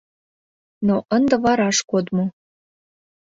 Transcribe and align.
Но 0.87 0.95
ынде 1.15 1.35
вараш 1.43 1.77
кодмо. 1.89 2.25